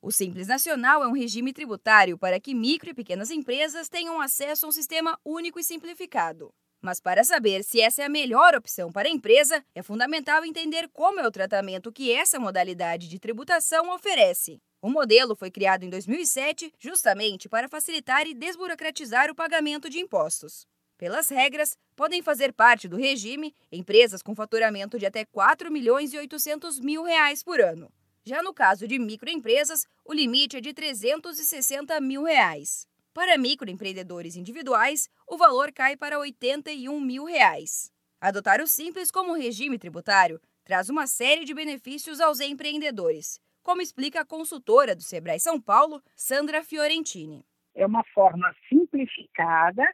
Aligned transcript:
O 0.00 0.12
Simples 0.12 0.46
Nacional 0.46 1.02
é 1.02 1.08
um 1.08 1.12
regime 1.12 1.52
tributário 1.52 2.16
para 2.16 2.38
que 2.38 2.54
micro 2.54 2.88
e 2.88 2.94
pequenas 2.94 3.32
empresas 3.32 3.88
tenham 3.88 4.20
acesso 4.20 4.64
a 4.64 4.68
um 4.68 4.72
sistema 4.72 5.18
único 5.24 5.58
e 5.58 5.64
simplificado. 5.64 6.54
Mas 6.80 7.00
para 7.00 7.24
saber 7.24 7.64
se 7.64 7.80
essa 7.80 8.02
é 8.02 8.04
a 8.04 8.08
melhor 8.08 8.54
opção 8.54 8.92
para 8.92 9.08
a 9.08 9.10
empresa, 9.10 9.64
é 9.74 9.82
fundamental 9.82 10.44
entender 10.44 10.88
como 10.92 11.18
é 11.18 11.26
o 11.26 11.32
tratamento 11.32 11.90
que 11.90 12.12
essa 12.12 12.38
modalidade 12.38 13.08
de 13.08 13.18
tributação 13.18 13.92
oferece. 13.92 14.62
O 14.80 14.88
modelo 14.88 15.34
foi 15.34 15.50
criado 15.50 15.82
em 15.82 15.90
2007 15.90 16.72
justamente 16.78 17.48
para 17.48 17.68
facilitar 17.68 18.24
e 18.24 18.34
desburocratizar 18.34 19.28
o 19.28 19.34
pagamento 19.34 19.90
de 19.90 19.98
impostos. 19.98 20.64
Pelas 20.96 21.28
regras, 21.28 21.76
podem 21.96 22.22
fazer 22.22 22.52
parte 22.52 22.86
do 22.86 22.96
regime 22.96 23.52
empresas 23.72 24.22
com 24.22 24.36
faturamento 24.36 24.96
de 24.96 25.06
até 25.06 25.24
4 25.24 25.72
milhões 25.72 26.12
e 26.12 26.18
800 26.18 26.78
mil 26.78 27.02
reais 27.02 27.42
por 27.42 27.60
ano. 27.60 27.90
Já 28.24 28.42
no 28.42 28.52
caso 28.52 28.86
de 28.86 28.98
microempresas, 28.98 29.86
o 30.04 30.12
limite 30.12 30.56
é 30.56 30.60
de 30.60 30.72
360 30.74 32.00
mil 32.00 32.24
reais. 32.24 32.86
Para 33.14 33.38
microempreendedores 33.38 34.36
individuais, 34.36 35.08
o 35.26 35.36
valor 35.36 35.72
cai 35.72 35.96
para 35.96 36.18
81 36.18 37.00
mil 37.00 37.24
reais. 37.24 37.90
Adotar 38.20 38.60
o 38.60 38.66
Simples 38.66 39.10
como 39.10 39.34
regime 39.34 39.78
tributário 39.78 40.40
traz 40.64 40.88
uma 40.88 41.06
série 41.06 41.44
de 41.44 41.54
benefícios 41.54 42.20
aos 42.20 42.40
empreendedores, 42.40 43.40
como 43.62 43.80
explica 43.80 44.20
a 44.20 44.26
consultora 44.26 44.94
do 44.94 45.02
Sebrae 45.02 45.40
São 45.40 45.60
Paulo, 45.60 46.02
Sandra 46.14 46.62
Fiorentini. 46.62 47.44
É 47.74 47.86
uma 47.86 48.04
forma 48.12 48.54
simplificada, 48.68 49.84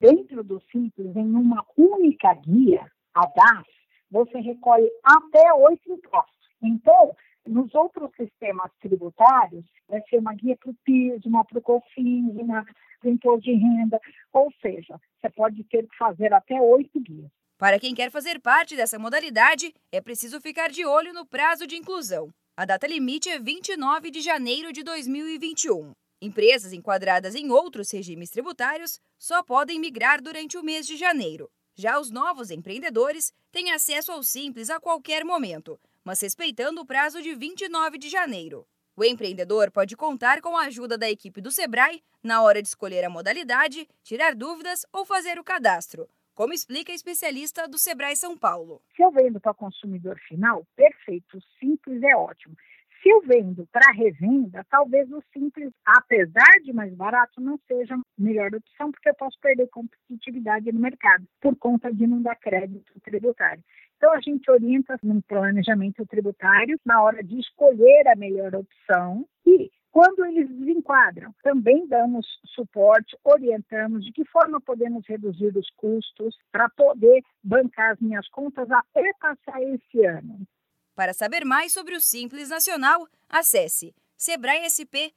dentro 0.00 0.44
do 0.44 0.60
Simples, 0.70 1.16
em 1.16 1.34
uma 1.34 1.64
única 1.76 2.34
guia, 2.34 2.90
a 3.14 3.26
DAS, 3.26 3.66
você 4.10 4.38
recolhe 4.40 4.88
até 5.02 5.52
oito 5.54 5.92
impostos. 5.92 6.48
Então, 6.62 7.14
nos 7.48 7.74
outros 7.74 8.10
sistemas 8.16 8.70
tributários, 8.80 9.64
vai 9.88 10.02
ser 10.08 10.18
uma 10.18 10.34
guia 10.34 10.56
para 10.56 10.70
o 10.70 10.74
PIS, 10.84 11.24
uma 11.24 11.44
para 11.44 11.58
o 11.58 11.62
COFINS, 11.62 12.36
uma 12.36 12.64
para 12.64 13.08
o 13.08 13.12
imposto 13.12 13.42
de 13.42 13.54
renda, 13.54 14.00
ou 14.32 14.52
seja, 14.60 15.00
você 15.20 15.30
pode 15.30 15.64
ter 15.64 15.86
que 15.88 15.96
fazer 15.96 16.32
até 16.32 16.60
oito 16.60 17.00
guias. 17.00 17.30
Para 17.56 17.78
quem 17.78 17.94
quer 17.94 18.10
fazer 18.10 18.40
parte 18.40 18.76
dessa 18.76 18.98
modalidade, 18.98 19.74
é 19.90 20.00
preciso 20.00 20.40
ficar 20.40 20.70
de 20.70 20.84
olho 20.84 21.12
no 21.12 21.26
prazo 21.26 21.66
de 21.66 21.76
inclusão. 21.76 22.30
A 22.56 22.64
data 22.64 22.86
limite 22.86 23.28
é 23.28 23.38
29 23.38 24.10
de 24.10 24.20
janeiro 24.20 24.72
de 24.72 24.82
2021. 24.82 25.92
Empresas 26.20 26.72
enquadradas 26.72 27.34
em 27.34 27.50
outros 27.50 27.90
regimes 27.90 28.30
tributários 28.30 29.00
só 29.18 29.42
podem 29.42 29.78
migrar 29.78 30.20
durante 30.20 30.56
o 30.56 30.62
mês 30.62 30.86
de 30.86 30.96
janeiro. 30.96 31.48
Já 31.76 32.00
os 32.00 32.10
novos 32.10 32.50
empreendedores 32.50 33.32
têm 33.52 33.70
acesso 33.70 34.10
ao 34.10 34.22
Simples 34.24 34.68
a 34.68 34.80
qualquer 34.80 35.24
momento, 35.24 35.78
mas 36.08 36.22
respeitando 36.22 36.80
o 36.80 36.86
prazo 36.86 37.20
de 37.20 37.34
29 37.34 37.98
de 37.98 38.08
janeiro. 38.08 38.66
O 38.96 39.04
empreendedor 39.04 39.70
pode 39.70 39.94
contar 39.94 40.40
com 40.40 40.56
a 40.56 40.62
ajuda 40.62 40.96
da 40.96 41.10
equipe 41.10 41.38
do 41.38 41.50
Sebrae 41.50 42.02
na 42.24 42.40
hora 42.40 42.62
de 42.62 42.68
escolher 42.68 43.04
a 43.04 43.10
modalidade, 43.10 43.86
tirar 44.02 44.34
dúvidas 44.34 44.86
ou 44.90 45.04
fazer 45.04 45.38
o 45.38 45.44
cadastro, 45.44 46.08
como 46.34 46.54
explica 46.54 46.92
a 46.92 46.94
especialista 46.94 47.68
do 47.68 47.76
Sebrae 47.76 48.16
São 48.16 48.38
Paulo. 48.38 48.80
Se 48.96 49.02
eu 49.02 49.10
vendo 49.10 49.38
para 49.38 49.52
consumidor 49.52 50.18
final, 50.26 50.66
perfeito, 50.74 51.38
simples 51.60 52.02
é 52.02 52.16
ótimo. 52.16 52.56
Se 53.02 53.10
eu 53.10 53.20
vendo 53.20 53.68
para 53.70 53.92
revenda, 53.92 54.64
talvez 54.70 55.12
o 55.12 55.22
simples, 55.30 55.70
apesar 55.84 56.58
de 56.64 56.72
mais 56.72 56.92
barato, 56.94 57.38
não 57.38 57.60
seja 57.68 57.94
a 57.94 58.00
melhor 58.16 58.54
opção, 58.54 58.90
porque 58.90 59.10
eu 59.10 59.14
posso 59.14 59.38
perder 59.40 59.68
competitividade 59.68 60.72
no 60.72 60.80
mercado 60.80 61.28
por 61.38 61.54
conta 61.56 61.92
de 61.92 62.06
não 62.06 62.22
dar 62.22 62.34
crédito 62.36 62.98
tributário. 63.02 63.62
Então, 63.98 64.12
a 64.12 64.20
gente 64.20 64.48
orienta 64.48 64.96
no 65.02 65.20
planejamento 65.22 66.06
tributário 66.06 66.80
na 66.86 67.02
hora 67.02 67.22
de 67.22 67.40
escolher 67.40 68.06
a 68.06 68.14
melhor 68.16 68.54
opção 68.54 69.26
e 69.44 69.68
quando 69.90 70.24
eles 70.24 70.48
desenquadram, 70.48 71.34
também 71.42 71.84
damos 71.88 72.24
suporte, 72.54 73.16
orientamos 73.24 74.04
de 74.04 74.12
que 74.12 74.24
forma 74.26 74.60
podemos 74.60 75.04
reduzir 75.04 75.56
os 75.56 75.68
custos 75.70 76.36
para 76.52 76.68
poder 76.68 77.24
bancar 77.42 77.94
as 77.94 78.00
minhas 78.00 78.28
contas 78.28 78.70
até 78.70 79.12
passar 79.18 79.60
esse 79.62 80.06
ano. 80.06 80.46
Para 80.94 81.12
saber 81.12 81.44
mais 81.44 81.72
sobre 81.72 81.96
o 81.96 82.00
Simples 82.00 82.50
Nacional, 82.50 83.08
acesse 83.28 83.92
sebraesp.com.br 84.16 85.14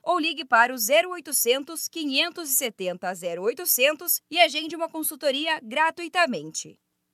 ou 0.00 0.20
ligue 0.20 0.44
para 0.44 0.72
o 0.72 0.76
0800 0.76 1.88
570 1.88 3.12
0800 3.40 4.22
e 4.30 4.38
agende 4.38 4.76
uma 4.76 4.88
consultoria 4.88 5.58
gratuitamente. 5.60 6.78